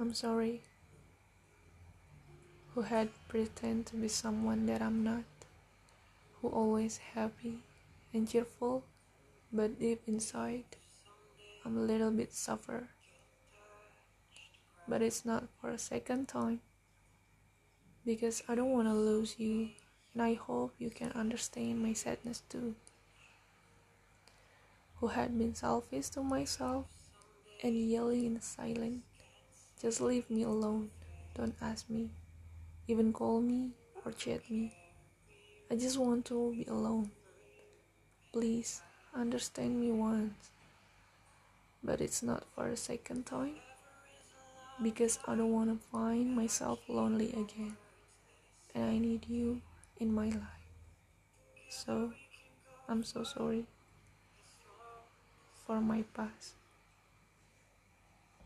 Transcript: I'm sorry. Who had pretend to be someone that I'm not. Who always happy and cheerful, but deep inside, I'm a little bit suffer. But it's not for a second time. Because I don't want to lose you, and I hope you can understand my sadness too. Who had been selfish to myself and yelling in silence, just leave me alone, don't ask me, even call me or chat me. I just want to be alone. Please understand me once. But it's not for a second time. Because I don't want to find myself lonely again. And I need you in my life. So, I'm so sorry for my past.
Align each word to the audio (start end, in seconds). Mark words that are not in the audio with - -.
I'm 0.00 0.14
sorry. 0.14 0.62
Who 2.74 2.82
had 2.82 3.08
pretend 3.26 3.86
to 3.86 3.96
be 3.96 4.06
someone 4.06 4.64
that 4.66 4.80
I'm 4.80 5.02
not. 5.02 5.24
Who 6.38 6.50
always 6.50 6.98
happy 6.98 7.58
and 8.14 8.28
cheerful, 8.28 8.84
but 9.52 9.80
deep 9.80 10.02
inside, 10.06 10.78
I'm 11.64 11.76
a 11.76 11.80
little 11.80 12.12
bit 12.12 12.32
suffer. 12.32 12.90
But 14.86 15.02
it's 15.02 15.24
not 15.24 15.48
for 15.60 15.70
a 15.70 15.78
second 15.78 16.28
time. 16.28 16.60
Because 18.06 18.44
I 18.48 18.54
don't 18.54 18.70
want 18.70 18.86
to 18.86 18.94
lose 18.94 19.34
you, 19.36 19.70
and 20.14 20.22
I 20.22 20.34
hope 20.34 20.74
you 20.78 20.90
can 20.90 21.10
understand 21.10 21.82
my 21.82 21.92
sadness 21.92 22.44
too. 22.48 22.76
Who 25.00 25.08
had 25.08 25.36
been 25.36 25.56
selfish 25.56 26.10
to 26.10 26.22
myself 26.22 26.86
and 27.64 27.74
yelling 27.74 28.26
in 28.26 28.40
silence, 28.40 29.02
just 29.80 30.00
leave 30.00 30.28
me 30.28 30.42
alone, 30.42 30.90
don't 31.34 31.54
ask 31.62 31.88
me, 31.88 32.10
even 32.88 33.12
call 33.12 33.40
me 33.40 33.70
or 34.04 34.12
chat 34.12 34.50
me. 34.50 34.72
I 35.70 35.76
just 35.76 35.98
want 35.98 36.24
to 36.26 36.52
be 36.52 36.64
alone. 36.64 37.10
Please 38.32 38.80
understand 39.14 39.78
me 39.80 39.92
once. 39.92 40.50
But 41.84 42.00
it's 42.00 42.22
not 42.22 42.44
for 42.54 42.68
a 42.68 42.76
second 42.76 43.26
time. 43.26 43.56
Because 44.82 45.18
I 45.26 45.36
don't 45.36 45.52
want 45.52 45.70
to 45.70 45.88
find 45.92 46.34
myself 46.34 46.80
lonely 46.88 47.28
again. 47.30 47.76
And 48.74 48.84
I 48.84 48.98
need 48.98 49.26
you 49.28 49.60
in 50.00 50.12
my 50.12 50.26
life. 50.26 50.64
So, 51.68 52.12
I'm 52.88 53.04
so 53.04 53.24
sorry 53.24 53.64
for 55.66 55.80
my 55.80 56.02
past. 56.14 56.54